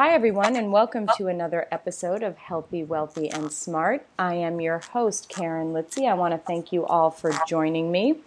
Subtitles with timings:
[0.00, 4.06] Hi, everyone, and welcome to another episode of Healthy, Wealthy, and Smart.
[4.16, 6.08] I am your host, Karen Litzy.
[6.08, 8.20] I want to thank you all for joining me.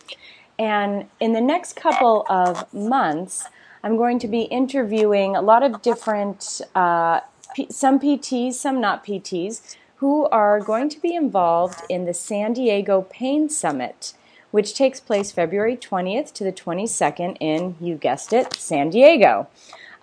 [0.60, 3.46] And in the next couple of months,
[3.86, 7.22] I'm going to be interviewing a lot of different, uh,
[7.56, 12.52] P- some PTs, some not PTs, who are going to be involved in the San
[12.52, 14.14] Diego Pain Summit,
[14.52, 19.48] which takes place February 20th to the 22nd in, you guessed it, San Diego.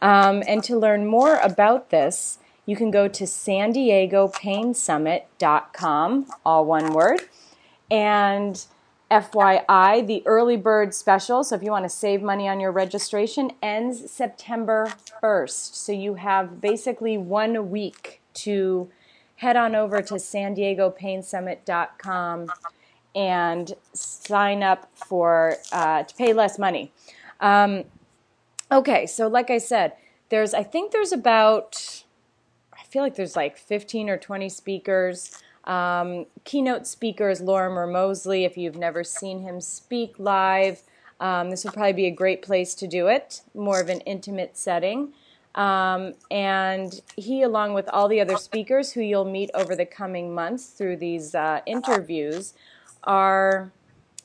[0.00, 6.64] Um, and to learn more about this, you can go to san diego painsummit.com, all
[6.64, 7.20] one word.
[7.90, 8.64] And
[9.10, 13.52] FYI, the early bird special, so if you want to save money on your registration,
[13.62, 15.74] ends September 1st.
[15.74, 18.90] So you have basically one week to
[19.36, 22.48] head on over to san diego painsummit.com
[23.14, 26.92] and sign up for uh, to pay less money.
[27.40, 27.84] Um,
[28.70, 29.94] Okay, so like I said,
[30.28, 32.04] there's I think there's about
[32.72, 35.42] I feel like there's like 15 or 20 speakers.
[35.64, 38.44] Um, keynote speakers Lorimer Moseley.
[38.44, 40.82] If you've never seen him speak live,
[41.20, 43.42] um, this would probably be a great place to do it.
[43.54, 45.12] More of an intimate setting.
[45.54, 50.34] Um, and he, along with all the other speakers who you'll meet over the coming
[50.34, 52.54] months through these uh, interviews,
[53.04, 53.72] are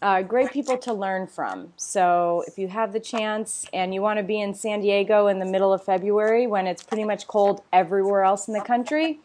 [0.04, 1.72] uh, great people to learn from.
[1.78, 5.40] So if you have the chance and you want to be in San Diego in
[5.40, 9.20] the middle of February when it's pretty much cold everywhere else in the country,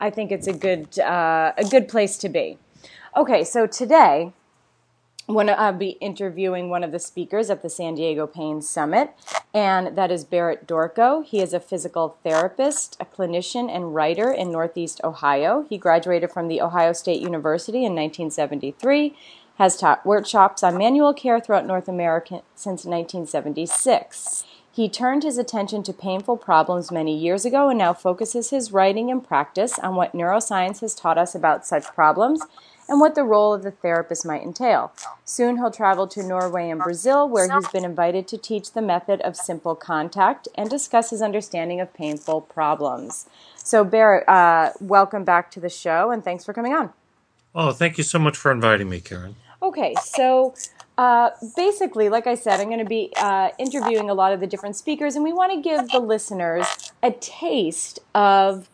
[0.00, 2.58] I think it's a good uh, a good place to be.
[3.14, 4.32] Okay, so today
[5.26, 9.12] when I'll be interviewing one of the speakers at the San Diego Pain Summit,
[9.54, 11.24] and that is Barrett Dorko.
[11.24, 15.64] He is a physical therapist, a clinician, and writer in Northeast Ohio.
[15.68, 19.16] He graduated from the Ohio State University in 1973
[19.56, 24.44] has taught workshops on manual care throughout North America since 1976.
[24.74, 29.08] He turned his attention to painful problems many years ago and now focuses his writing
[29.08, 32.40] and practice on what neuroscience has taught us about such problems
[32.88, 34.92] and what the role of the therapist might entail.
[35.24, 39.20] Soon he'll travel to Norway and Brazil, where he's been invited to teach the method
[39.20, 43.26] of simple contact and discuss his understanding of painful problems.
[43.54, 46.92] So, Barrett, uh, welcome back to the show and thanks for coming on.
[47.54, 49.36] Oh, thank you so much for inviting me, Karen.
[49.64, 50.52] Okay, so
[50.98, 54.46] uh, basically, like I said, I'm going to be uh, interviewing a lot of the
[54.46, 56.66] different speakers, and we want to give the listeners
[57.02, 58.68] a taste of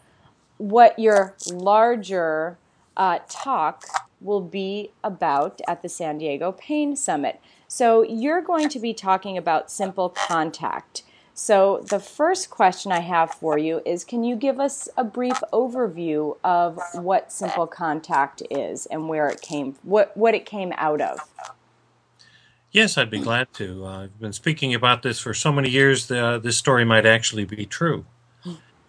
[0.58, 2.58] what your larger
[2.96, 3.84] uh, talk
[4.20, 7.40] will be about at the San Diego Pain Summit.
[7.68, 11.04] So, you're going to be talking about simple contact.
[11.42, 15.40] So, the first question I have for you is Can you give us a brief
[15.54, 21.00] overview of what simple contact is and where it came, what, what it came out
[21.00, 21.18] of?
[22.72, 23.86] Yes, I'd be glad to.
[23.86, 27.46] Uh, I've been speaking about this for so many years uh, this story might actually
[27.46, 28.04] be true.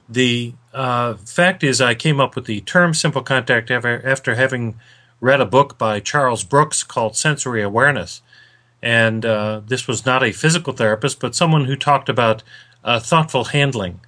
[0.09, 4.78] The uh, fact is, I came up with the term simple contact after, after having
[5.22, 8.22] read a book by Charles Brooks called Sensory Awareness
[8.81, 12.44] and uh, this was not a physical therapist, but someone who talked about
[12.84, 14.00] uh, thoughtful handling,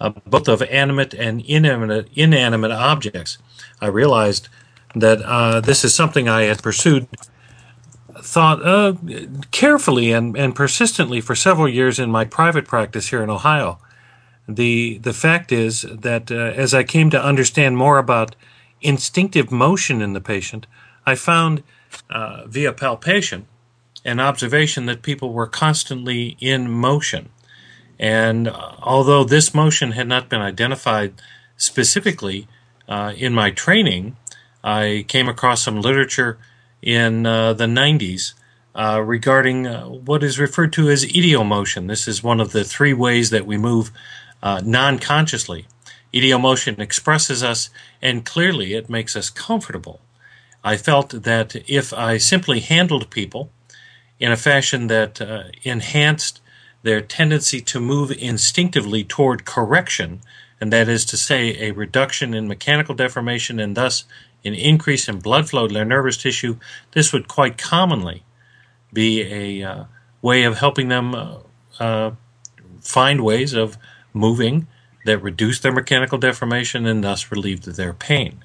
[0.00, 3.38] uh, both of animate and inanimate, inanimate objects.
[3.80, 4.48] I realized
[4.94, 7.06] that uh, this is something I had pursued,
[8.16, 8.94] thought uh,
[9.50, 13.78] carefully and, and persistently for several years in my private practice here in Ohio.
[14.46, 18.36] The the fact is that uh, as I came to understand more about
[18.82, 20.66] instinctive motion in the patient,
[21.06, 21.62] I found
[22.46, 23.46] via palpation
[24.04, 27.30] an observation that people were constantly in motion.
[27.98, 31.14] And uh, although this motion had not been identified
[31.56, 32.46] specifically
[32.88, 34.16] uh, in my training,
[34.62, 36.38] I came across some literature
[36.82, 38.34] in uh, the 90s
[38.74, 41.88] uh, regarding uh, what is referred to as idiomotion.
[41.88, 43.90] This is one of the three ways that we move
[44.42, 45.66] non consciously.
[46.12, 47.70] Idiomotion expresses us,
[48.00, 50.00] and clearly it makes us comfortable.
[50.62, 53.50] I felt that if I simply handled people,
[54.18, 56.40] in a fashion that uh, enhanced
[56.82, 60.20] their tendency to move instinctively toward correction,
[60.60, 64.04] and that is to say, a reduction in mechanical deformation and thus
[64.44, 66.56] an increase in blood flow to their nervous tissue.
[66.92, 68.22] This would quite commonly
[68.92, 69.84] be a uh,
[70.22, 71.38] way of helping them uh,
[71.80, 72.10] uh
[72.80, 73.78] find ways of
[74.12, 74.66] moving
[75.06, 78.44] that reduce their mechanical deformation and thus relieve their pain.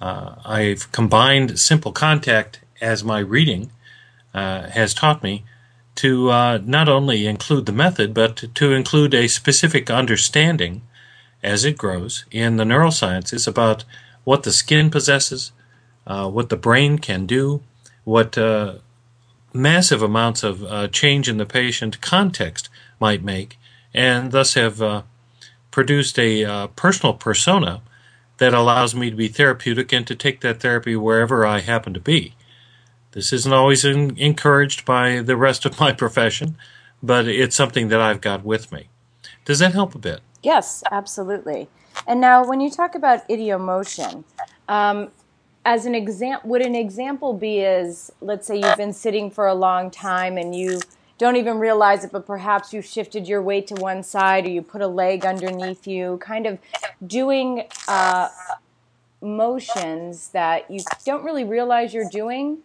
[0.00, 3.70] Uh, I've combined simple contact as my reading
[4.34, 5.44] uh, has taught me
[5.96, 10.82] to uh, not only include the method, but to include a specific understanding
[11.42, 13.84] as it grows in the neurosciences about
[14.24, 15.52] what the skin possesses,
[16.06, 17.62] uh, what the brain can do,
[18.04, 18.74] what uh,
[19.52, 22.68] massive amounts of uh, change in the patient context
[22.98, 23.58] might make,
[23.92, 25.02] and thus have uh,
[25.70, 27.82] produced a personal persona
[28.38, 32.00] that allows me to be therapeutic and to take that therapy wherever I happen to
[32.00, 32.34] be.
[33.12, 36.56] This isn't always in, encouraged by the rest of my profession,
[37.02, 38.88] but it's something that I've got with me.
[39.44, 40.20] Does that help a bit?
[40.42, 41.68] Yes, absolutely.
[42.06, 44.24] And now, when you talk about idiomotion,
[44.68, 45.10] um,
[45.64, 49.54] as an example, would an example be as let's say you've been sitting for a
[49.54, 50.80] long time and you
[51.18, 54.62] don't even realize it, but perhaps you shifted your weight to one side or you
[54.62, 56.58] put a leg underneath you, kind of
[57.06, 58.28] doing uh,
[59.20, 62.58] motions that you don't really realize you're doing.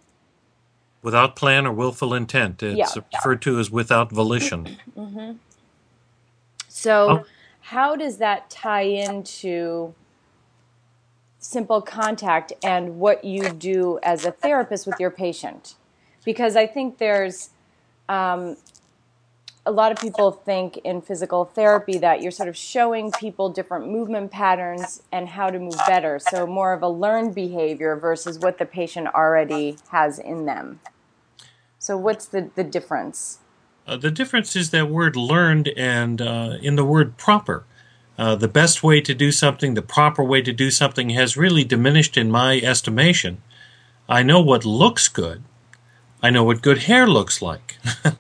[1.06, 2.63] Without plan or willful intent.
[2.63, 3.04] It's Yeah.
[3.13, 4.80] referred to as without volition.
[6.68, 7.25] So, Oh.
[7.62, 9.94] how does that tie into
[11.40, 15.75] simple contact and what you do as a therapist with your patient?
[16.25, 17.51] Because I think there's
[18.10, 18.58] um,
[19.66, 23.88] a lot of people think in physical therapy that you're sort of showing people different
[23.88, 26.19] movement patterns and how to move better.
[26.19, 30.80] So, more of a learned behavior versus what the patient already has in them.
[31.86, 33.38] So, what's the, the difference?
[33.86, 37.64] Uh, the difference is that word learned and uh, in the word proper.
[38.18, 41.64] Uh, the best way to do something, the proper way to do something, has really
[41.64, 43.44] diminished in my estimation.
[44.10, 45.44] I know what looks good.
[46.24, 47.78] I know what good hair looks like.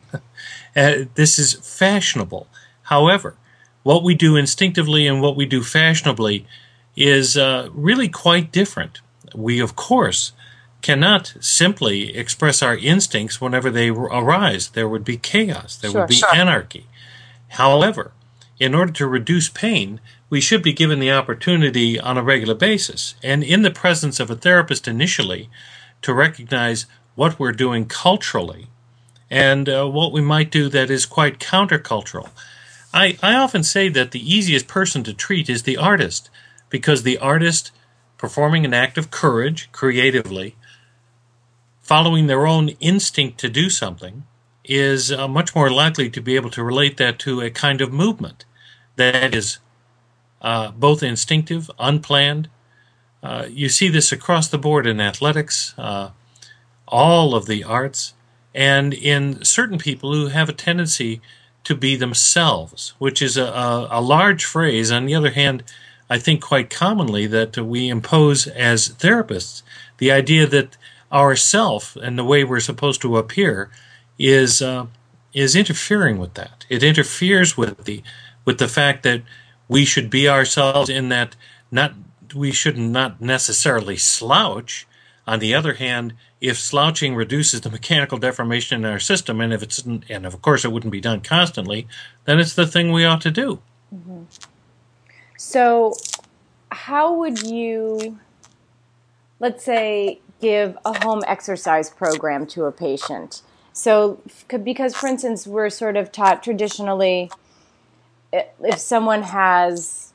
[0.77, 2.47] Uh, this is fashionable.
[2.83, 3.37] However,
[3.83, 6.45] what we do instinctively and what we do fashionably
[6.97, 8.99] is uh, really quite different.
[9.33, 10.33] We, of course,
[10.81, 14.69] cannot simply express our instincts whenever they arise.
[14.69, 16.01] There would be chaos, there Sure.
[16.01, 16.35] would be Sure.
[16.35, 16.85] anarchy.
[17.49, 18.11] However,
[18.59, 19.99] in order to reduce pain,
[20.29, 24.29] we should be given the opportunity on a regular basis and in the presence of
[24.29, 25.49] a therapist initially
[26.01, 26.85] to recognize
[27.15, 28.67] what we're doing culturally
[29.29, 32.29] and uh, what we might do that is quite countercultural.
[32.93, 36.29] I, I often say that the easiest person to treat is the artist
[36.69, 37.71] because the artist
[38.17, 40.55] performing an act of courage creatively,
[41.85, 44.23] following their own instinct to do something,
[44.63, 47.93] is uh, much more likely to be able to relate that to a kind of
[47.93, 48.43] movement
[48.95, 49.59] that is
[50.41, 52.49] uh, both instinctive, unplanned.
[53.21, 56.09] Uh, you see this across the board in athletics, uh,
[56.87, 58.15] all of the arts,
[58.55, 61.21] and in certain people who have a tendency
[61.65, 64.91] to be themselves, which is a, a, a large phrase.
[64.91, 65.63] On the other hand,
[66.09, 69.61] I think quite commonly that we impose as therapists
[69.99, 70.77] the idea that
[71.11, 73.69] our self and the way we're supposed to appear
[74.17, 74.87] is uh,
[75.33, 76.65] is interfering with that.
[76.69, 78.01] It interferes with the
[78.45, 79.21] with the fact that
[79.67, 81.35] we should be ourselves in that
[81.71, 81.93] not
[82.33, 84.87] we should not necessarily slouch.
[85.27, 89.63] On the other hand, if slouching reduces the mechanical deformation in our system, and if
[89.63, 91.87] it's and of course it wouldn't be done constantly,
[92.25, 93.59] then it's the thing we ought to do.
[95.37, 95.93] So,
[96.71, 98.19] how would you,
[99.39, 103.41] let's say, give a home exercise program to a patient?
[103.73, 104.21] So,
[104.63, 107.31] because for instance, we're sort of taught traditionally
[108.31, 110.13] if someone has,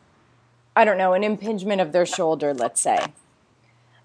[0.76, 2.98] I don't know, an impingement of their shoulder, let's say,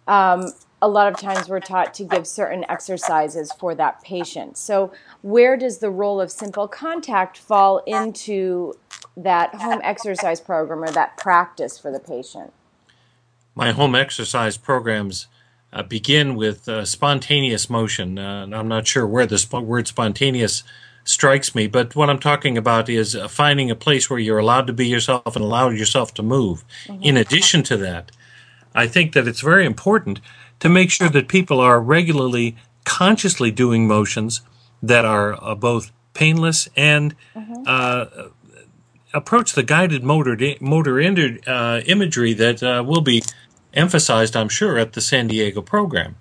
[0.07, 0.51] um,
[0.81, 4.57] a lot of times we're taught to give certain exercises for that patient.
[4.57, 4.91] So,
[5.21, 8.73] where does the role of simple contact fall into
[9.15, 12.51] that home exercise program or that practice for the patient?
[13.55, 15.27] My home exercise programs
[15.75, 18.17] uh, begin with uh, spontaneous motion.
[18.17, 20.63] Uh, I'm not sure where the sp- word spontaneous
[21.03, 24.67] strikes me, but what I'm talking about is uh, finding a place where you're allowed
[24.67, 26.63] to be yourself and allow yourself to move.
[27.01, 28.11] In addition to that,
[28.73, 30.21] I think that it's very important
[30.61, 32.55] to make sure that people are regularly
[32.85, 34.41] consciously doing motions
[34.81, 37.15] that are uh, both painless and
[37.67, 38.05] uh,
[39.13, 43.23] approach the guided motor motor uh, imagery that uh, will be
[43.75, 46.15] emphasized, I'm sure, at the San Diego program.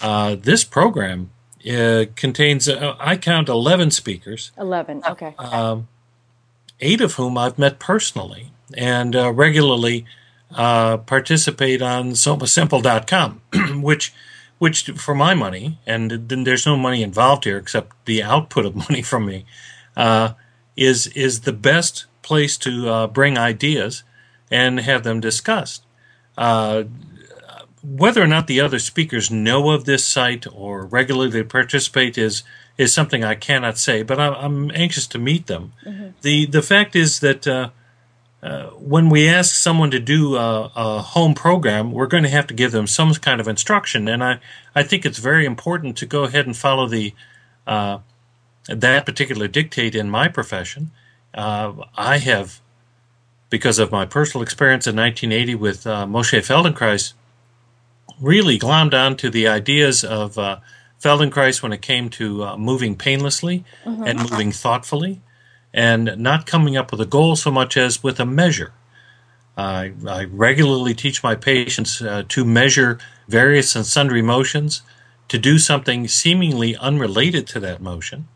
[0.00, 1.30] Uh, this program
[1.70, 5.02] uh, contains, uh, I count 11 speakers, 11.
[5.08, 5.34] Okay.
[6.80, 10.04] eight of whom I've met personally and uh, regularly
[10.54, 13.40] uh, participate on somasimple.com,
[13.82, 14.12] which,
[14.58, 18.76] which for my money, and then there's no money involved here except the output of
[18.90, 19.44] money from me,
[19.96, 20.34] uh,
[20.76, 24.04] is is the best place to uh, bring ideas
[24.50, 25.84] and have them discussed.
[26.36, 26.84] Uh,
[27.82, 32.42] whether or not the other speakers know of this site or regularly participate is
[32.78, 35.72] is something I cannot say, but I'm, I'm anxious to meet them.
[36.22, 37.70] the The fact is that uh,
[38.42, 42.46] uh, when we ask someone to do a, a home program, we're going to have
[42.48, 44.40] to give them some kind of instruction, and I
[44.74, 47.14] I think it's very important to go ahead and follow the
[47.66, 47.98] uh,
[48.66, 50.90] that particular dictate in my profession.
[51.34, 52.60] Uh, I have
[53.52, 57.12] because of my personal experience in 1980 with uh, Moshe Feldenkrais,
[58.18, 60.58] really glommed onto the ideas of uh,
[60.98, 64.04] Feldenkrais when it came to uh, moving painlessly mm-hmm.
[64.04, 65.20] and moving thoughtfully
[65.74, 68.72] and not coming up with a goal so much as with a measure.
[69.54, 74.80] I, I regularly teach my patients uh, to measure various and sundry motions,
[75.28, 78.28] to do something seemingly unrelated to that motion,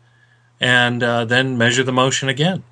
[0.59, 2.63] and uh, then measure the motion again.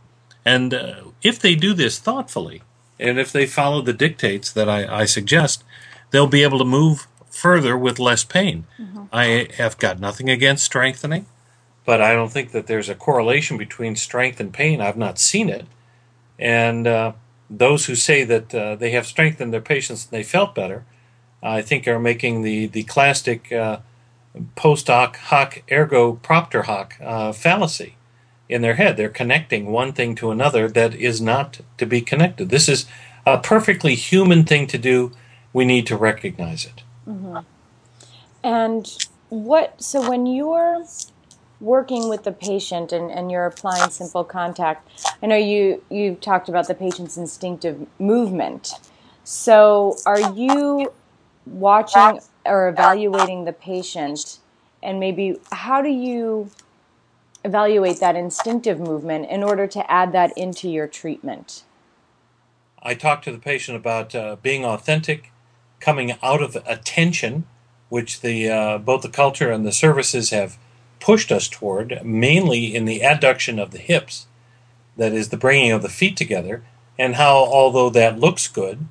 [0.46, 2.62] And uh, if they do this thoughtfully,
[3.00, 5.64] and if they follow the dictates that I, I suggest,
[6.12, 8.66] they'll be able to move further with less pain.
[8.80, 9.04] Mm-hmm.
[9.12, 11.26] I have got nothing against strengthening,
[11.86, 14.80] but I don't think that there's a correlation between strength and pain.
[14.80, 15.66] I've not seen it.
[16.40, 17.14] And uh,
[17.50, 20.86] those who say that uh, they have strengthened their patients and they felt better,
[21.44, 23.80] I think are making the the classic uh,
[24.56, 27.95] post hoc hoc ergo propter hoc uh, fallacy
[28.48, 28.98] in their head.
[28.98, 32.50] They're connecting one thing to another that is not to be connected.
[32.50, 32.86] This is
[33.26, 35.12] a perfectly human thing to do.
[35.54, 36.84] We need to recognize it.
[37.08, 37.40] Mm-hmm.
[38.44, 39.82] And what?
[39.82, 40.86] So when you're
[41.60, 44.90] working with the patient and, and you're applying simple contact,
[45.24, 48.74] I know you, you've talked about the patient's instinctive movement.
[49.24, 50.94] So are you
[51.46, 54.40] watching or evaluating the patient
[54.84, 56.52] and maybe how do you
[57.46, 61.64] evaluate that instinctive movement in order to add that into your treatment?
[62.82, 65.32] I talk to the patient about uh, being authentic,
[65.80, 67.46] coming out of attention,
[67.90, 70.58] which the uh, both the culture and the services have
[71.00, 74.26] pushed us toward, mainly in the adduction of the hips,
[74.98, 76.64] that is, the bringing of the feet together,
[76.98, 78.88] and how, although that looks good,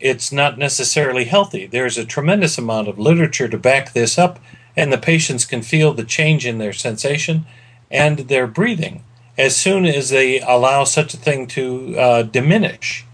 [0.00, 1.66] it's not necessarily healthy.
[1.66, 4.38] There's a tremendous amount of literature to back this up,
[4.76, 7.46] and the patients can feel the change in their sensation
[7.90, 9.04] and their breathing
[9.36, 13.06] as soon as they allow such a thing to uh, diminish.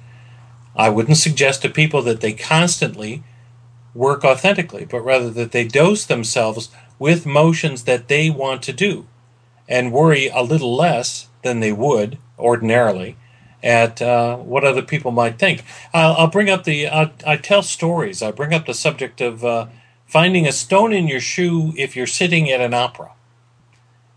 [0.75, 3.23] I wouldn't suggest to people that they constantly
[3.95, 6.69] work authentically, but rather that they dose themselves
[6.99, 9.07] with motions that they want to do
[9.69, 13.17] and worry a little less than they would ordinarily
[13.63, 15.65] at uh, what other people might think.
[15.93, 18.23] I'll, I'll bring up the, I'll, I tell stories.
[18.23, 19.67] I bring up the subject of uh,
[20.07, 23.13] finding a stone in your shoe if you're sitting at an opera.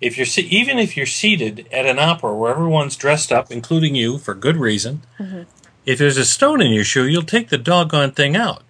[0.01, 4.17] If you're even if you're seated at an opera where everyone's dressed up, including you,
[4.17, 5.43] for good reason, mm-hmm.
[5.85, 8.63] if there's a stone in your shoe, you'll take the doggone thing out.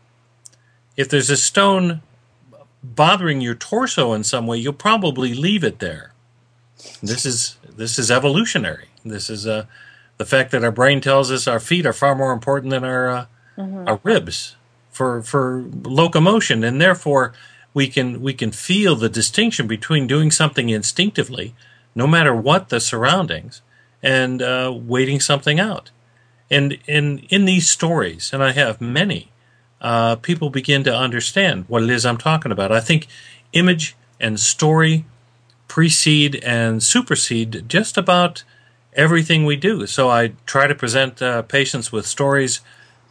[0.98, 2.01] If there's a stone
[2.83, 6.13] bothering your torso in some way, you'll probably leave it there.
[7.01, 8.88] This is this is evolutionary.
[9.05, 9.65] This is uh,
[10.17, 13.09] the fact that our brain tells us our feet are far more important than our
[13.09, 13.25] uh,
[13.57, 13.88] mm-hmm.
[13.88, 14.55] our ribs
[14.91, 17.33] for for locomotion, and therefore
[17.73, 21.55] we can we can feel the distinction between doing something instinctively,
[21.95, 23.61] no matter what the surroundings,
[24.01, 25.91] and uh, waiting something out.
[26.49, 29.31] And in in these stories, and I have many,
[29.81, 32.71] uh, people begin to understand what it is I'm talking about.
[32.71, 33.07] I think
[33.53, 35.05] image and story
[35.67, 38.43] precede and supersede just about
[38.93, 39.85] everything we do.
[39.85, 42.61] So I try to present uh, patients with stories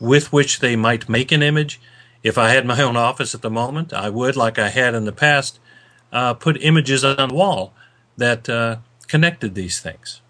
[0.00, 1.80] with which they might make an image.
[2.22, 5.04] If I had my own office at the moment, I would, like I had in
[5.04, 5.60] the past,
[6.12, 7.72] uh, put images on the wall
[8.16, 10.20] that uh, connected these things.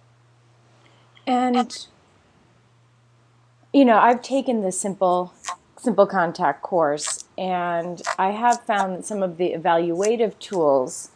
[1.26, 1.86] And,
[3.72, 5.32] you know, I've taken the simple
[5.78, 11.10] simple contact course, and I have found some of the evaluative tools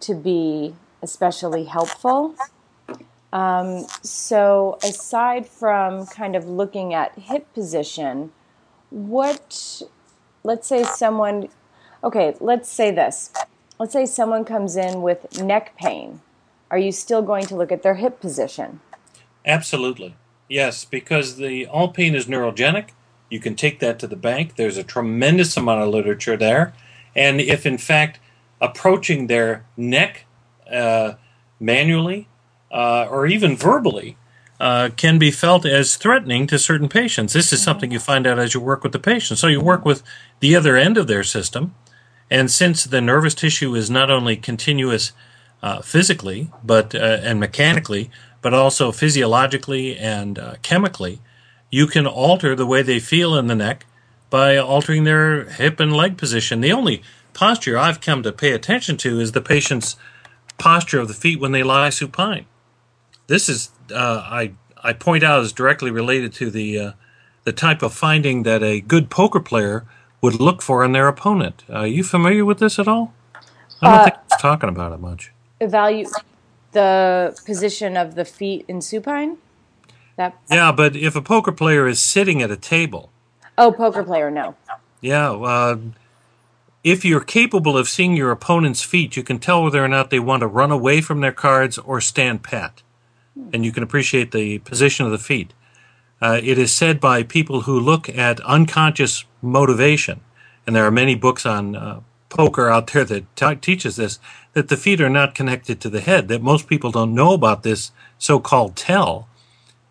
[0.00, 2.34] to be especially helpful.
[3.32, 8.32] Um, so, aside from kind of looking at hip position,
[8.90, 9.82] what,
[10.44, 11.48] let's say someone,
[12.02, 13.32] okay, let's say this.
[13.78, 16.20] Let's say someone comes in with neck pain.
[16.70, 18.80] Are you still going to look at their hip position?
[19.44, 20.16] Absolutely.
[20.48, 22.90] Yes, because the all pain is neurogenic
[23.32, 24.56] you can take that to the bank.
[24.56, 26.74] There's a tremendous amount of literature there.
[27.16, 28.20] And if, in fact,
[28.60, 30.26] approaching their neck
[30.70, 31.14] uh,
[31.58, 32.28] manually
[32.70, 34.18] uh, or even verbally
[34.62, 38.38] uh, can be felt as threatening to certain patients, this is something you find out
[38.38, 39.40] as you work with the patient.
[39.40, 40.04] So you work with
[40.38, 41.74] the other end of their system.
[42.30, 45.10] And since the nervous tissue is not only continuous
[45.64, 48.08] uh, physically but uh, and mechanically,
[48.40, 51.18] but also physiologically and uh, chemically,
[51.72, 53.84] you can alter the way they feel in the neck
[54.30, 56.60] by altering their hip and leg position.
[56.60, 57.02] The only
[57.34, 59.96] posture I've come to pay attention to is the patient's
[60.56, 62.46] posture of the feet when they lie supine.
[63.26, 64.52] This is uh, I
[64.82, 66.92] I point out is directly related to the uh,
[67.44, 69.84] the type of finding that a good poker player
[70.20, 71.64] would look for in their opponent.
[71.68, 73.12] Are you familiar with this at all?
[73.80, 75.32] I don't uh, think he's talking about it much.
[75.60, 76.08] Evaluate
[76.72, 79.38] the position of the feet in supine.
[80.16, 83.10] That Yeah, but if a poker player is sitting at a table,
[83.58, 84.54] oh, poker player, no.
[85.00, 85.78] yeah, uh,
[86.84, 90.18] if you're capable of seeing your opponent's feet, you can tell whether or not they
[90.18, 92.82] want to run away from their cards or stand pat.
[93.52, 95.52] And you can appreciate the position of the feet.
[96.20, 100.20] Uh, it is said by people who look at unconscious motivation,
[100.66, 104.18] and there are many books on uh, poker out there that t- teaches this,
[104.52, 107.62] that the feet are not connected to the head, that most people don't know about
[107.62, 109.28] this so-called tell,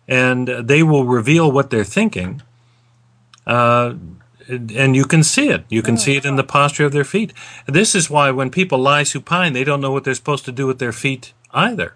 [0.08, 2.42] and they will reveal what they're thinking.
[3.46, 3.94] Uh,
[4.48, 5.64] and you can see it.
[5.68, 7.32] You can see it in the posture of their feet.
[7.66, 10.66] This is why when people lie supine, they don't know what they're supposed to do
[10.66, 11.94] with their feet either.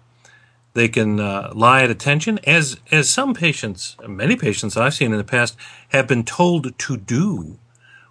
[0.77, 5.17] They can uh, lie at attention, as as some patients, many patients I've seen in
[5.17, 5.57] the past,
[5.89, 7.57] have been told to do,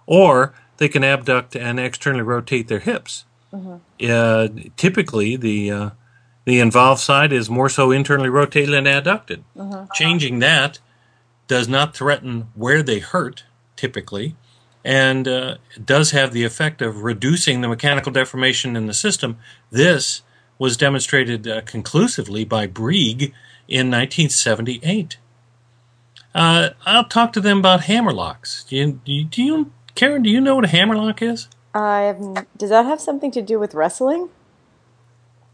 [0.05, 3.23] or they can abduct and externally rotate their hips.
[4.03, 5.89] Uh, typically, the uh,
[6.43, 9.43] the involved side is more so internally rotated and adducted.
[9.93, 10.79] Changing that
[11.47, 13.45] does not threaten where they hurt,
[13.77, 14.35] typically,
[14.83, 15.55] and uh,
[15.85, 19.37] does have the effect of reducing the mechanical deformation in the system.
[19.71, 20.21] This
[20.59, 23.33] was demonstrated uh, conclusively by Breig
[23.67, 25.17] in 1978.
[26.33, 28.67] Uh, I'll talk to them about hammerlocks.
[28.67, 30.23] Do you, do you, do you, Karen?
[30.23, 31.47] Do you know what a hammerlock is?
[31.73, 34.29] I have, does that have something to do with wrestling?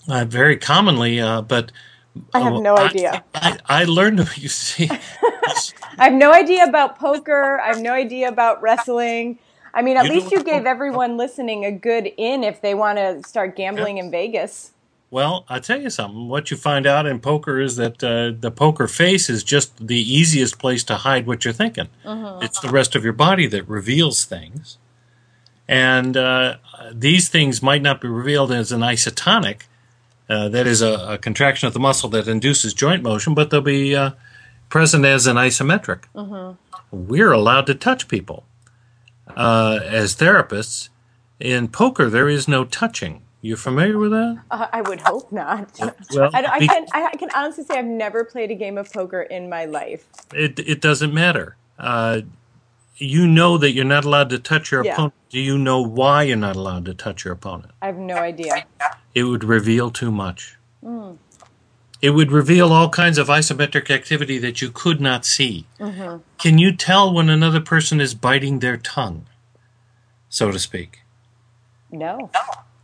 [0.07, 1.71] Uh, very commonly, uh, but
[2.33, 3.23] I have no idea.
[3.33, 4.19] I, I learned.
[4.37, 4.89] You see,
[5.97, 7.59] I have no idea about poker.
[7.59, 9.39] I have no idea about wrestling.
[9.73, 12.97] I mean, at You least you gave everyone listening a good in if they want
[12.99, 14.73] to start gambling in Vegas.
[15.13, 16.27] Well, I'll tell you something.
[16.27, 20.01] What you find out in poker is that uh, the poker face is just the
[20.01, 21.89] easiest place to hide what you're thinking.
[22.41, 24.79] It's the rest of your body that reveals things.
[25.67, 26.55] And uh,
[26.91, 29.67] these things might not be revealed as an isotonic,
[30.27, 33.61] uh, that is a, a contraction of the muscle that induces joint motion, but they'll
[33.61, 34.13] be uh,
[34.69, 36.05] present as an isometric.
[36.91, 38.45] We're allowed to touch people.
[39.37, 40.89] Uh, as therapists,
[41.39, 43.21] in poker, there is no touching.
[43.43, 44.41] You familiar with that?
[44.49, 45.77] Uh, I would hope not.
[46.15, 49.21] Well, I, I can I can honestly say I've never played a game of poker
[49.21, 50.07] in my life.
[50.33, 51.57] It it doesn't matter.
[51.77, 52.21] Uh,
[52.97, 54.93] you know that you're not allowed to touch your Yeah.
[54.93, 55.13] opponent.
[55.29, 57.71] Do you know why you're not allowed to touch your opponent?
[57.81, 58.63] I have no idea.
[59.13, 60.57] It would reveal too much.
[62.01, 65.65] It would reveal all kinds of isometric activity that you could not see.
[66.37, 69.25] Can you tell when another person is biting their tongue,
[70.29, 71.01] so to speak?
[71.91, 72.29] No.
[72.33, 72.41] No.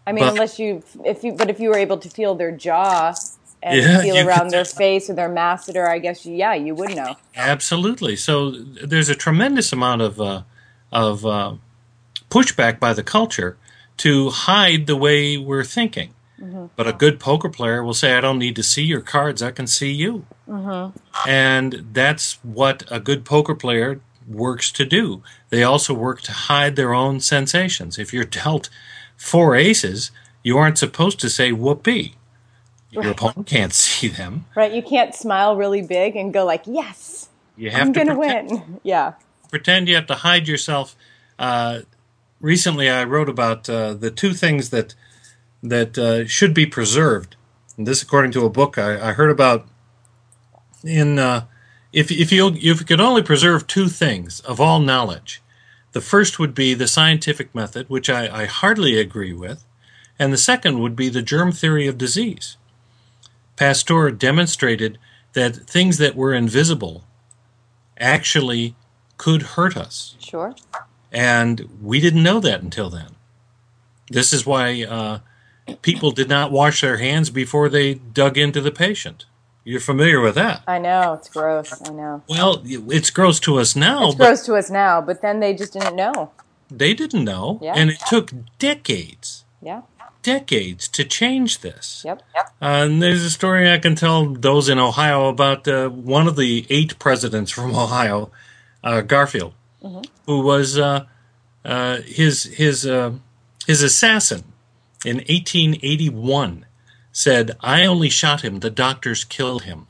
[0.10, 2.52] I mean, But- unless you, if you, but if you were able to feel their
[2.52, 3.14] jaw
[3.62, 7.16] and Yeah, feel around their face or their masseter, I guess, yeah, you would know.
[7.36, 8.16] Absolutely.
[8.16, 10.42] So there's a tremendous amount of uh,
[10.92, 11.54] of uh,
[12.32, 13.56] pushback by the culture
[13.98, 16.16] to hide the way we're thinking.
[16.78, 19.52] But a good poker player will say, "I don't need to see your cards; I
[19.52, 20.26] can see you."
[21.28, 25.22] And that's what a good poker player works to do.
[25.50, 28.00] They also work to hide their own sensations.
[28.00, 28.70] If you're dealt
[29.20, 30.12] four aces,
[30.44, 32.16] you aren't supposed to say "whoopee."
[32.92, 33.12] Your Right.
[33.12, 34.46] opponent can't see them.
[34.56, 34.74] Right?
[34.74, 38.50] You can't smile really big and go like, "Yes, You have I'm to gonna pretend-
[38.52, 39.14] win." Yeah.
[39.50, 40.96] pretend you have to hide yourself.
[41.38, 41.80] Uh,
[42.40, 44.96] recently, I wrote about uh, the two things that
[45.62, 47.36] that uh, should be preserved.
[47.78, 49.68] And this, according to a book I, I heard about.
[50.84, 51.46] In uh,
[51.92, 55.42] if if you if you could only preserve two things of all knowledge,
[55.92, 59.66] the first would be the scientific method, which I, I hardly agree with,
[60.18, 62.58] and the second would be the germ theory of disease.
[63.56, 64.98] Pasteur demonstrated
[65.34, 67.04] that things that were invisible
[67.98, 68.76] actually
[69.18, 70.16] could hurt us.
[70.20, 70.56] Sure.
[71.12, 73.16] And we didn't know that until then.
[74.10, 75.20] This is why uh,
[75.82, 79.26] people did not wash their hands before they dug into the patient.
[79.70, 80.64] You're familiar with that.
[80.66, 81.80] I know it's gross.
[81.88, 85.40] I know Well, it's gross to us now, it's gross to us now, but then
[85.42, 86.32] they just didn't know.
[86.72, 87.60] they didn't know.
[87.62, 87.74] Yeah.
[87.76, 89.82] And it took decades, Yeah.
[90.24, 92.02] decades to change this.
[92.04, 92.24] Yep.
[92.36, 96.36] Uh, and there's a story I can tell those in Ohio about uh, one of
[96.36, 98.32] the eight presidents from Ohio,
[98.84, 99.54] uh, Garfield,
[100.26, 101.06] who was uh,
[101.64, 103.12] uh, his his uh,
[103.68, 104.44] his assassin
[105.06, 106.66] in 1881
[107.12, 108.60] said, "I only shot him.
[108.60, 109.88] The doctors killed him."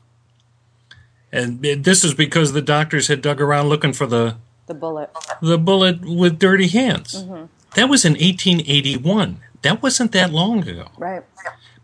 [1.32, 5.10] And this is because the doctors had dug around looking for the The bullet.
[5.40, 7.24] the bullet with dirty hands.
[7.74, 9.40] That was in 1881.
[9.62, 10.88] That wasn't that long ago.
[10.98, 11.22] Right.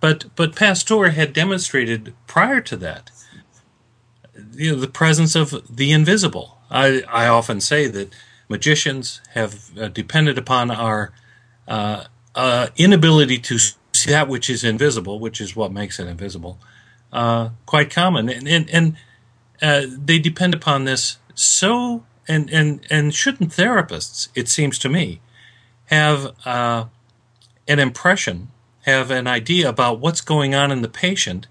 [0.00, 3.10] But but Pasteur had demonstrated prior to that,
[4.52, 6.58] you know, the presence of the invisible.
[6.70, 8.12] I I often say that
[8.48, 11.12] magicians have uh, depended upon our
[11.68, 13.58] uh, uh, inability to
[14.04, 16.58] that which is invisible, which is what makes it invisible.
[17.12, 18.96] Uh, quite common, and and, and
[19.62, 25.20] uh, they depend upon this so, and, and, and shouldn't therapists, it seems to me,
[25.86, 26.86] have uh,
[27.68, 28.48] an impression,
[28.82, 31.46] have an idea about what's going on in the patient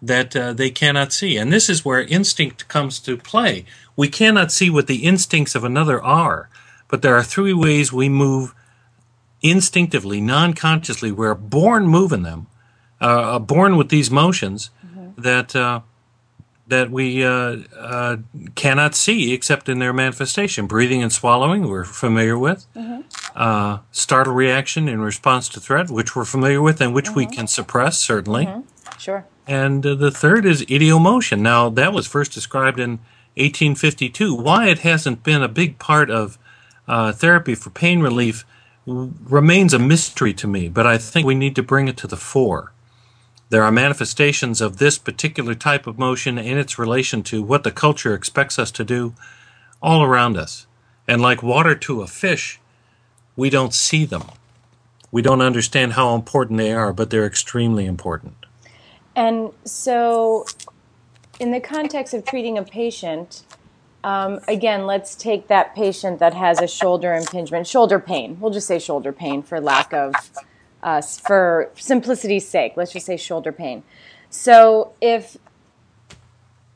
[0.00, 1.36] that uh, they cannot see.
[1.36, 3.64] And this is where instinct comes to play.
[3.96, 6.48] We cannot see what the instincts of another are,
[6.88, 8.54] but there are three ways we move
[9.42, 11.12] instinctively, non consciously.
[11.12, 12.46] We're born moving them,
[13.00, 15.20] uh, born with these motions mm-hmm.
[15.20, 15.54] that.
[15.54, 15.80] Uh,
[16.68, 18.16] that we uh, uh,
[18.54, 20.66] cannot see except in their manifestation.
[20.66, 22.66] Breathing and swallowing, we're familiar with.
[22.74, 23.02] Mm-hmm.
[23.36, 27.18] Uh, startle reaction in response to threat, which we're familiar with and which mm-hmm.
[27.18, 28.46] we can suppress, certainly.
[28.46, 28.98] Mm-hmm.
[28.98, 29.26] Sure.
[29.46, 31.40] And uh, the third is idiomotion.
[31.40, 32.98] Now, that was first described in
[33.36, 34.34] 1852.
[34.34, 36.38] Why it hasn't been a big part of
[36.88, 38.44] uh, therapy for pain relief
[38.86, 42.16] remains a mystery to me, but I think we need to bring it to the
[42.16, 42.72] fore.
[43.48, 47.70] There are manifestations of this particular type of motion in its relation to what the
[47.70, 49.14] culture expects us to do
[49.82, 50.66] all around us.
[51.06, 52.58] And like water to a fish,
[53.36, 54.24] we don't see them.
[55.12, 58.34] We don't understand how important they are, but they're extremely important.
[59.14, 60.46] And so,
[61.38, 63.44] in the context of treating a patient,
[64.06, 68.38] um, again, let's take that patient that has a shoulder impingement, shoulder pain.
[68.38, 70.14] We'll just say shoulder pain for lack of
[70.80, 73.82] uh, for simplicity's sake, let's just say shoulder pain.
[74.30, 75.36] So if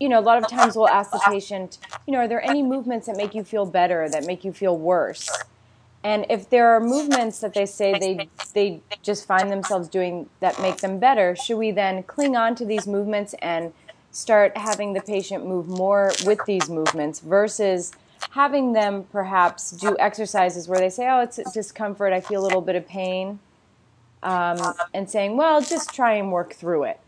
[0.01, 2.64] you know, a lot of times we'll ask the patient, you know, are there any
[2.64, 5.31] movements that make you feel better, that make you feel worse?
[6.03, 10.61] And if there are movements that they say they they just find themselves doing that
[10.61, 13.73] make them better, should we then cling on to these movements and
[14.12, 17.92] start having the patient move more with these movements versus
[18.31, 22.61] having them perhaps do exercises where they say, "Oh, it's discomfort, I feel a little
[22.61, 23.38] bit of pain."
[24.23, 27.01] um, and saying, "Well, just try and work through it."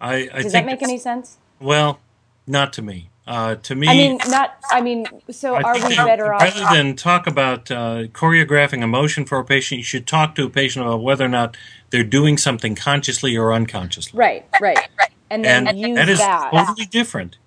[0.00, 1.38] I, I does that make any sense?
[1.60, 2.00] Well,
[2.46, 3.10] not to me.
[3.26, 4.56] Uh, to me, I mean, not.
[4.70, 6.42] I mean, so I are we better off?
[6.42, 10.50] Rather than talk about uh, choreographing emotion for a patient, you should talk to a
[10.50, 11.56] patient about whether or not
[11.90, 14.16] they're doing something consciously or unconsciously.
[14.16, 15.10] Right, right, right.
[15.30, 16.50] And then and use that is that.
[16.52, 17.38] totally different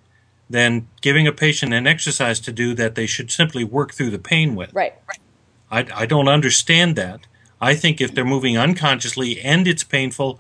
[0.50, 4.20] than giving a patient an exercise to do that they should simply work through the
[4.20, 4.74] pain with.
[4.74, 4.96] Right.
[5.72, 7.28] I, I don't understand that.
[7.62, 10.40] I think if they're moving unconsciously and it's painful,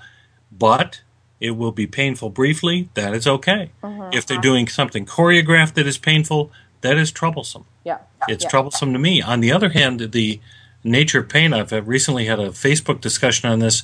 [0.51, 1.01] but
[1.39, 3.71] it will be painful briefly, that is okay.
[3.83, 4.13] Mm-hmm.
[4.13, 7.65] If they're doing something choreographed that is painful, that is troublesome.
[7.83, 7.99] Yeah.
[8.27, 8.49] It's yeah.
[8.49, 9.21] troublesome to me.
[9.21, 10.39] On the other hand, the
[10.83, 13.83] nature of pain, I've recently had a Facebook discussion on this.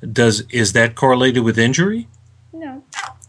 [0.00, 2.08] Does is that correlated with injury?
[2.58, 2.82] No.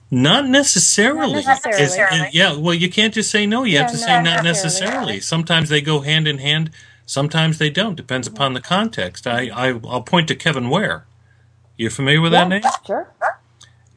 [0.10, 1.44] Not necessarily.
[1.44, 2.30] Not necessarily.
[2.32, 3.64] yeah, well, you can't just say no.
[3.64, 5.20] You yeah, have to say not necessarily.
[5.20, 6.72] Sometimes they go hand in hand.
[7.06, 7.96] Sometimes they don't.
[7.96, 9.28] Depends upon the context.
[9.28, 11.06] I, I will point to Kevin Ware.
[11.76, 12.62] You're familiar with yeah, that name?
[12.86, 13.14] Sure.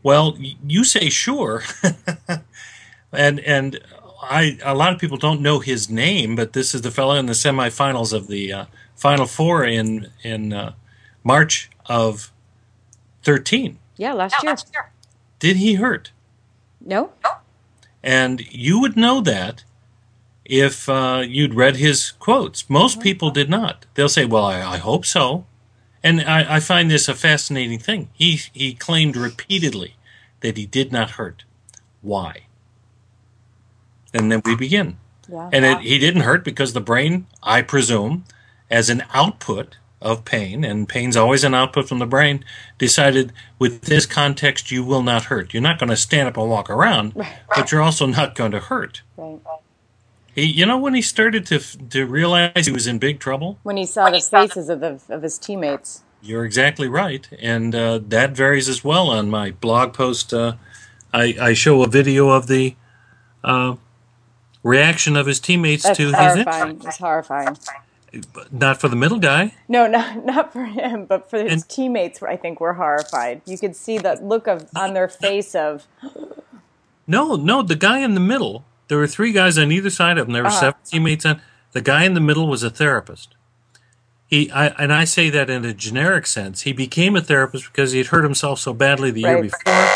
[0.02, 1.62] Well, you say sure,
[3.12, 3.80] and and
[4.22, 7.26] I a lot of people don't know his name, but this is the fellow in
[7.26, 8.64] the semifinals of the uh,
[8.96, 10.72] Final Four in in uh,
[11.22, 12.32] March of
[13.22, 13.78] thirteen.
[13.98, 14.56] Yeah, last year.
[15.40, 16.12] Did he hurt?
[16.80, 17.12] No.
[18.02, 19.64] And you would know that
[20.44, 22.68] if uh, you'd read his quotes.
[22.68, 23.86] Most people did not.
[23.94, 25.46] They'll say, "Well, I, I hope so,"
[26.02, 28.10] and I, I, find this a fascinating thing.
[28.12, 29.94] He he claimed repeatedly
[30.40, 31.44] that he did not hurt.
[32.02, 32.46] Why?
[34.12, 34.98] And then we begin.
[35.28, 38.24] Yeah, and it, he didn't hurt because the brain, I presume,
[38.68, 42.44] as an output of pain, and pain's always an output from the brain,
[42.78, 45.52] decided with this context you will not hurt.
[45.52, 47.14] You're not going to stand up and walk around,
[47.54, 49.02] but you're also not going to hurt.
[49.16, 49.40] Right.
[50.34, 53.76] He, you know, when he started to to realize he was in big trouble, when
[53.76, 56.02] he saw the faces of the of his teammates.
[56.22, 59.08] You're exactly right, and uh, that varies as well.
[59.08, 60.54] On my blog post, uh,
[61.12, 62.76] I, I show a video of the
[63.42, 63.76] uh,
[64.62, 66.76] reaction of his teammates That's to horrifying.
[66.76, 67.56] his It's horrifying.
[68.50, 69.54] Not for the middle guy.
[69.68, 72.22] No, not not for him, but for his and, teammates.
[72.22, 73.42] I think were horrified.
[73.46, 75.86] You could see the look of on their face of.
[77.06, 80.26] No, no, the guy in the middle there were three guys on either side of
[80.26, 80.32] him.
[80.32, 80.60] There were uh-huh.
[80.60, 81.40] seven teammates on.
[81.70, 83.36] The guy in the middle was a therapist.
[84.26, 86.62] He I, and I say that in a generic sense.
[86.62, 89.30] He became a therapist because he had hurt himself so badly the right.
[89.30, 89.86] year before.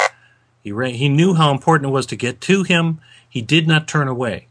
[0.63, 3.01] He ran, he knew how important it was to get to him.
[3.29, 4.47] He did not turn away.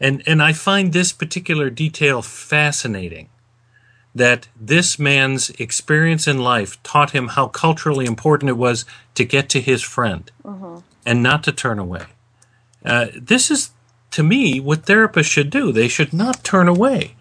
[0.00, 3.28] And and I find this particular detail fascinating.
[4.14, 9.50] That this man's experience in life taught him how culturally important it was to get
[9.50, 10.80] to his friend uh-huh.
[11.04, 12.04] and not to turn away.
[12.82, 13.72] Uh, this is,
[14.12, 15.70] to me, what therapists should do.
[15.70, 17.14] They should not turn away.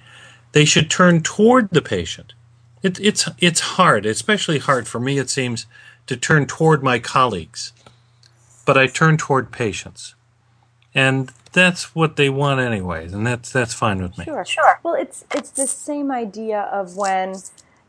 [0.53, 2.33] They should turn toward the patient.
[2.81, 5.17] It, it's it's hard, especially hard for me.
[5.17, 5.65] It seems
[6.07, 7.73] to turn toward my colleagues.
[8.65, 10.14] but I turn toward patients.
[10.95, 14.23] And that's what they want anyways, and that's that's fine with me.
[14.23, 14.45] Sure.
[14.45, 14.79] Sure.
[14.81, 17.35] Well, it's it's the same idea of when,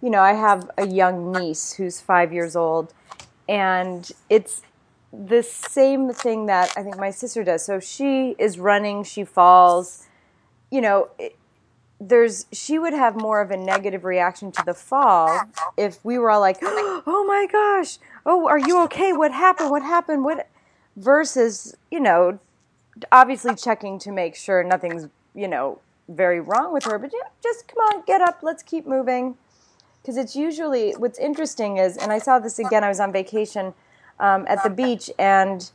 [0.02, 2.92] you know, I have a young niece who's 5 years old
[3.48, 4.62] and it's
[5.12, 7.64] the same thing that I think my sister does.
[7.64, 10.06] So she is running, she falls,
[10.70, 11.36] you know, it,
[12.00, 15.40] there's she would have more of a negative reaction to the fall
[15.76, 17.98] if we were all like, "Oh my gosh.
[18.26, 19.12] Oh, are you okay?
[19.12, 19.70] What happened?
[19.70, 20.24] What happened?
[20.24, 20.48] What?"
[20.96, 22.38] versus, you know,
[23.12, 27.68] obviously checking to make sure nothing's, you know, very wrong with her, but yeah, just
[27.68, 29.36] come on, get up, let's keep moving.
[30.00, 33.74] Because it's usually what's interesting is, and I saw this again, I was on vacation
[34.20, 35.68] um, at the beach, and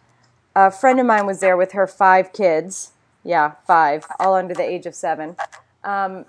[0.55, 2.91] a friend of mine was there with her five kids.
[3.23, 5.35] Yeah, five, all under the age of seven.
[5.83, 6.25] Um,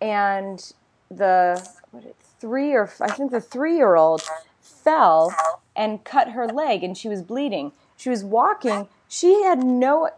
[0.00, 0.72] and
[1.10, 4.22] the what, three or I think the three year old
[4.60, 5.34] fell
[5.78, 7.72] and cut her leg, and she was bleeding.
[7.96, 8.88] She was walking.
[9.08, 10.10] She had no,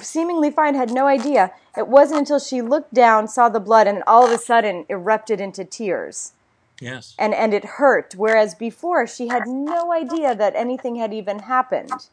[0.00, 1.52] seemingly fine, had no idea.
[1.76, 5.40] It wasn't until she looked down, saw the blood, and all of a sudden erupted
[5.40, 6.32] into tears.
[6.80, 7.14] Yes.
[7.18, 8.14] And and it hurt.
[8.16, 12.08] Whereas before she had no idea that anything had even happened.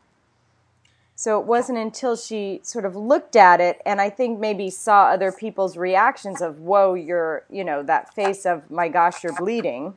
[1.15, 5.05] So it wasn't until she sort of looked at it and I think maybe saw
[5.05, 9.95] other people's reactions of, whoa, you're, you know, that face of, my gosh, you're bleeding.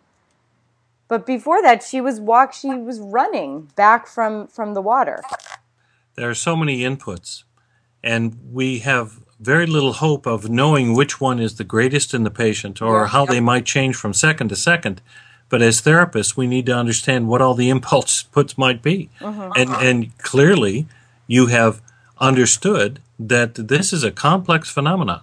[1.08, 5.22] But before that, she was walk, she was running back from, from the water.
[6.16, 7.44] There are so many inputs,
[8.02, 12.30] and we have very little hope of knowing which one is the greatest in the
[12.30, 13.06] patient or yeah.
[13.08, 15.02] how they might change from second to second.
[15.48, 19.10] But as therapists, we need to understand what all the impulse puts might be.
[19.20, 19.52] Mm-hmm.
[19.56, 20.86] And, and clearly,
[21.26, 21.82] you have
[22.18, 25.20] understood that this is a complex phenomenon.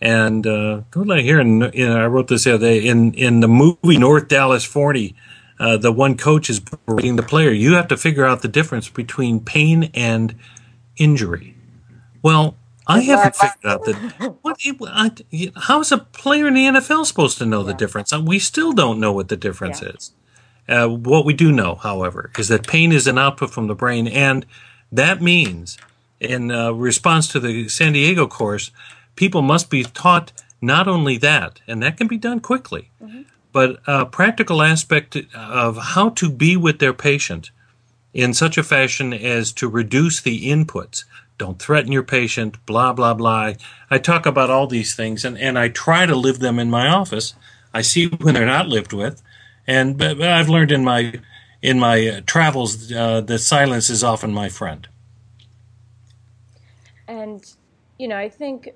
[0.00, 3.98] And uh, here, in, in, I wrote this the other day in in the movie
[3.98, 5.14] North Dallas Forty.
[5.58, 7.50] Uh, the one coach is berating the player.
[7.50, 10.36] You have to figure out the difference between pain and
[10.96, 11.56] injury.
[12.22, 12.54] Well,
[12.86, 14.36] I haven't figured out that.
[14.42, 14.60] What?
[14.86, 15.10] I,
[15.56, 18.16] how is a player in the NFL supposed to know the difference?
[18.16, 19.88] We still don't know what the difference yeah.
[19.88, 20.12] is.
[20.68, 24.06] Uh, what we do know, however, is that pain is an output from the brain,
[24.06, 24.46] and
[24.92, 25.78] that means,
[26.20, 28.70] in uh, response to the San Diego course,
[29.18, 33.22] people must be taught not only that, and that can be done quickly, mm-hmm.
[33.52, 37.50] but a practical aspect of how to be with their patient
[38.14, 41.04] in such a fashion as to reduce the inputs.
[41.36, 43.54] Don't threaten your patient, blah, blah, blah.
[43.90, 46.86] I talk about all these things and, and I try to live them in my
[46.86, 47.34] office.
[47.74, 49.20] I see when they're not lived with.
[49.66, 51.20] And but, but I've learned in my
[51.60, 54.88] in my uh, travels uh, that silence is often my friend.
[57.06, 57.44] And
[57.98, 58.70] you know, I think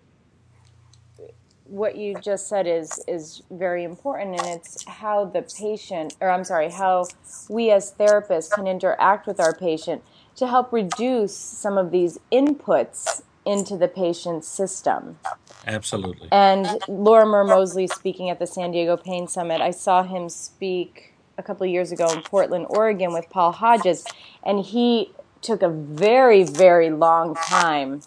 [1.73, 6.45] what you just said is is very important and it's how the patient or I'm
[6.45, 7.07] sorry, how
[7.49, 10.03] we as therapists can interact with our patient
[10.37, 15.19] to help reduce some of these inputs into the patient's system.
[15.67, 16.29] Absolutely.
[16.31, 21.43] And Lorimer Moseley speaking at the San Diego Pain Summit, I saw him speak a
[21.43, 24.05] couple of years ago in Portland, Oregon, with Paul Hodges,
[24.45, 28.03] and he took a very, very long time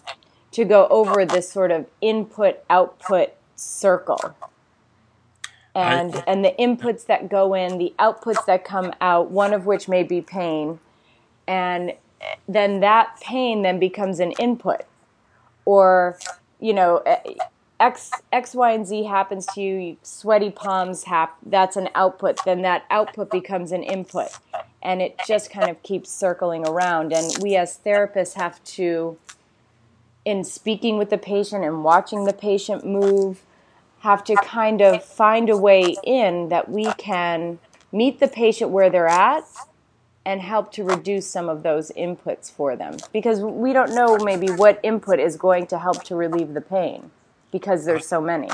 [0.52, 4.34] to go over this sort of input output circle.
[5.74, 9.66] And, I, and the inputs that go in, the outputs that come out, one of
[9.66, 10.78] which may be pain,
[11.46, 11.92] and
[12.48, 14.82] then that pain then becomes an input.
[15.64, 16.18] Or,
[16.60, 17.02] you know,
[17.78, 22.38] X, X, Y, and Z happens to you, sweaty palms, hap- that's an output.
[22.44, 24.28] Then that output becomes an input.
[24.82, 27.12] And it just kind of keeps circling around.
[27.12, 29.18] And we as therapists have to,
[30.26, 33.44] in speaking with the patient and watching the patient move,
[34.00, 37.60] have to kind of find a way in that we can
[37.92, 39.44] meet the patient where they're at
[40.24, 42.96] and help to reduce some of those inputs for them.
[43.12, 47.12] Because we don't know maybe what input is going to help to relieve the pain
[47.52, 48.50] because there's so many.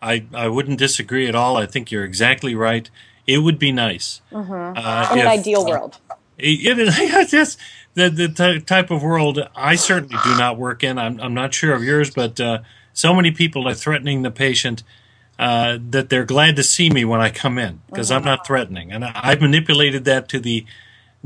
[0.00, 1.56] I, I wouldn't disagree at all.
[1.56, 2.88] I think you're exactly right.
[3.26, 4.22] It would be nice.
[4.30, 4.78] Mm-hmm.
[4.78, 5.98] Uh, In if, an ideal uh, world.
[6.42, 7.56] It, it,
[7.94, 10.98] the, the t- type of world I certainly do not work in.
[10.98, 12.60] I'm, I'm not sure of yours, but uh,
[12.92, 14.82] so many people are threatening the patient
[15.38, 18.18] uh, that they're glad to see me when I come in because mm-hmm.
[18.18, 18.92] I'm not threatening.
[18.92, 20.66] And I, I've manipulated that to the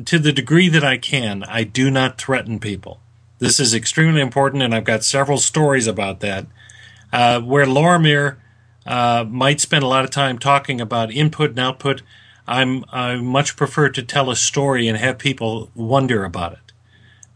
[0.05, 1.45] to the degree that I can.
[1.45, 3.01] I do not threaten people.
[3.39, 6.47] This is extremely important, and I've got several stories about that.
[7.13, 8.39] Uh, where Lorimer
[8.87, 12.03] uh, might spend a lot of time talking about input and output,
[12.47, 16.73] I'm I much prefer to tell a story and have people wonder about it.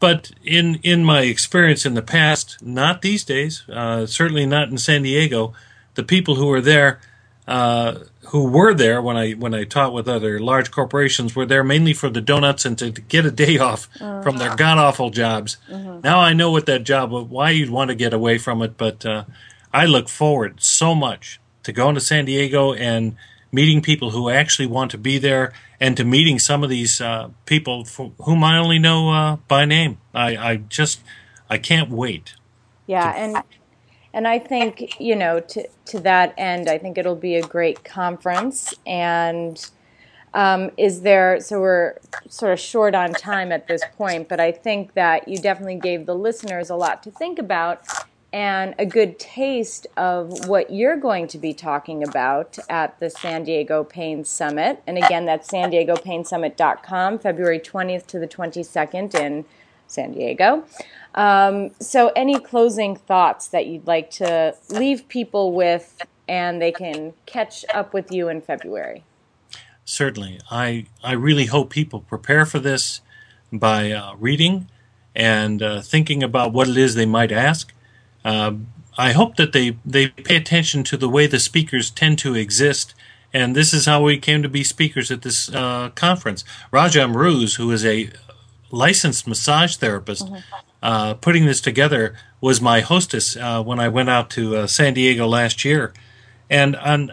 [0.00, 4.78] But in in my experience in the past, not these days, uh, certainly not in
[4.78, 5.54] San Diego,
[5.94, 7.00] the people who are there
[7.48, 11.64] uh, who were there when I when I taught with other large corporations were there
[11.64, 14.22] mainly for the donuts and to, to get a day off uh-huh.
[14.22, 15.56] from their god awful jobs.
[15.72, 16.00] Uh-huh.
[16.04, 19.04] Now I know what that job why you'd want to get away from it, but
[19.06, 19.24] uh,
[19.72, 23.16] I look forward so much to going to San Diego and
[23.50, 27.30] meeting people who actually want to be there and to meeting some of these uh,
[27.46, 27.84] people
[28.24, 29.98] whom I only know uh, by name.
[30.14, 31.00] I, I just
[31.48, 32.34] I can't wait.
[32.86, 33.42] Yeah, to- and
[34.12, 37.84] and I think, you know, to, to that end, I think it'll be a great
[37.84, 38.74] conference.
[38.86, 39.64] And
[40.34, 44.50] um, is there, so we're sort of short on time at this point, but I
[44.50, 47.82] think that you definitely gave the listeners a lot to think about
[48.32, 53.44] and a good taste of what you're going to be talking about at the San
[53.44, 54.82] Diego Pain Summit.
[54.86, 59.44] And again, that's san diego pain summit.com, February 20th to the 22nd in
[59.86, 60.64] San Diego.
[61.14, 67.14] Um, so, any closing thoughts that you'd like to leave people with, and they can
[67.24, 69.04] catch up with you in February?
[69.86, 70.40] Certainly.
[70.50, 73.00] I, I really hope people prepare for this
[73.50, 74.68] by uh, reading
[75.16, 77.72] and uh, thinking about what it is they might ask.
[78.28, 78.52] Uh,
[78.98, 82.94] I hope that they, they pay attention to the way the speakers tend to exist.
[83.32, 86.44] And this is how we came to be speakers at this uh, conference.
[86.70, 88.10] Rajam Roose, who is a
[88.70, 90.36] licensed massage therapist, mm-hmm.
[90.82, 94.92] uh, putting this together was my hostess uh, when I went out to uh, San
[94.92, 95.94] Diego last year.
[96.50, 97.12] And an,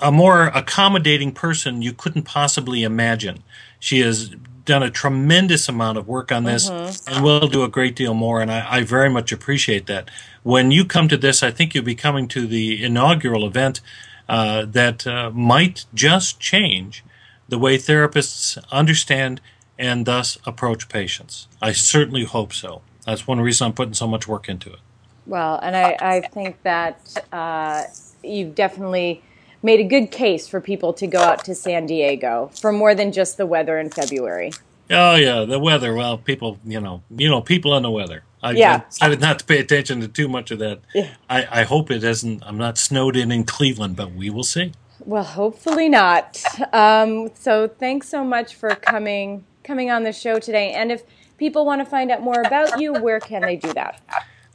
[0.00, 3.42] a more accommodating person you couldn't possibly imagine.
[3.78, 4.34] She has
[4.68, 7.14] done a tremendous amount of work on this mm-hmm.
[7.14, 8.40] and will do a great deal more.
[8.40, 10.10] And I, I, very much appreciate that.
[10.44, 13.80] When you come to this, I think you'll be coming to the inaugural event
[14.28, 17.02] uh, that uh, might just change
[17.48, 19.40] the way therapists understand
[19.78, 21.48] and thus approach patients.
[21.62, 22.82] I certainly hope so.
[23.06, 24.80] That's one reason I'm putting so much work into it.
[25.26, 27.84] Well, and I, I think that uh,
[28.22, 29.22] you've definitely
[29.62, 33.12] made a good case for people to go out to San Diego for more than
[33.12, 34.52] just the weather in February.
[34.90, 35.94] Oh yeah, the weather.
[35.94, 38.22] Well, people, you know, you know, people and the weather.
[38.42, 38.74] I, yeah.
[38.74, 40.80] I decided not pay attention to too much of that.
[40.94, 41.14] Yeah.
[41.28, 42.42] I, I hope it doesn't.
[42.46, 44.72] I'm not snowed in in Cleveland, but we will see.
[45.04, 46.42] Well, hopefully not.
[46.72, 50.72] Um, so thanks so much for coming coming on the show today.
[50.72, 51.02] And if
[51.36, 54.00] people want to find out more about you, where can they do that?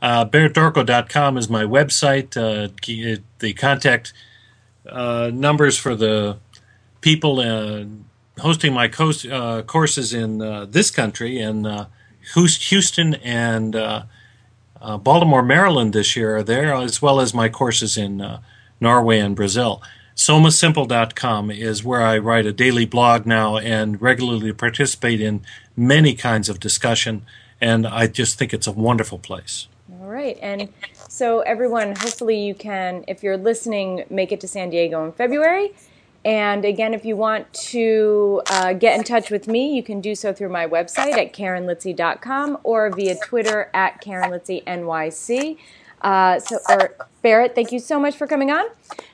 [0.02, 2.36] Uh, BarrettDorko.com is my website.
[2.36, 2.70] Uh,
[3.40, 4.14] the contact
[4.90, 6.38] uh, numbers for the
[7.02, 7.86] people uh,
[8.40, 11.88] hosting my uh, courses in uh, this country in uh,
[12.36, 13.74] Houston and
[14.82, 18.40] Baltimore, Maryland this year are there, as well as my courses in
[18.80, 19.82] Norway and Brazil.
[20.16, 25.42] SomaSimple.com is where I write a daily blog now and regularly participate in
[25.76, 27.26] many kinds of discussion.
[27.60, 29.68] And I just think it's a wonderful place.
[30.00, 30.38] All right.
[30.42, 30.70] And
[31.14, 35.72] so, everyone, hopefully you can, if you're listening, make it to San Diego in February.
[36.26, 40.16] And again, if you want to uh, get in touch with me, you can do
[40.16, 45.60] so through my website at KarenLitzy.com or via Twitter at KarenLitzyNYC.
[46.02, 48.66] Uh, so, or Barrett, thank you so much for coming on.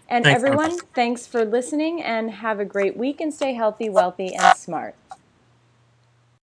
[0.07, 4.35] And thanks, everyone, thanks for listening and have a great week and stay healthy, wealthy,
[4.35, 4.95] and smart.